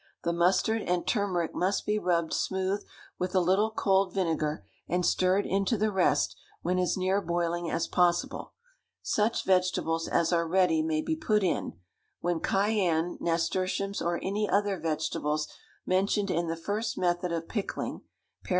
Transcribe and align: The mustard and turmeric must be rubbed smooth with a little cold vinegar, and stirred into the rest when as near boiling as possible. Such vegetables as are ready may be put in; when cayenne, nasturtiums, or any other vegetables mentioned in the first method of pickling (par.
The 0.23 0.33
mustard 0.33 0.81
and 0.81 1.05
turmeric 1.05 1.53
must 1.53 1.85
be 1.85 1.99
rubbed 1.99 2.33
smooth 2.33 2.83
with 3.19 3.35
a 3.35 3.39
little 3.39 3.69
cold 3.69 4.15
vinegar, 4.15 4.65
and 4.89 5.05
stirred 5.05 5.45
into 5.45 5.77
the 5.77 5.91
rest 5.91 6.35
when 6.63 6.79
as 6.79 6.97
near 6.97 7.21
boiling 7.21 7.69
as 7.69 7.85
possible. 7.85 8.53
Such 9.03 9.45
vegetables 9.45 10.07
as 10.07 10.33
are 10.33 10.47
ready 10.47 10.81
may 10.81 11.03
be 11.03 11.15
put 11.15 11.43
in; 11.43 11.77
when 12.19 12.39
cayenne, 12.39 13.19
nasturtiums, 13.21 14.01
or 14.01 14.19
any 14.23 14.49
other 14.49 14.79
vegetables 14.79 15.47
mentioned 15.85 16.31
in 16.31 16.47
the 16.47 16.55
first 16.57 16.97
method 16.97 17.31
of 17.31 17.47
pickling 17.47 17.99
(par. 18.43 18.49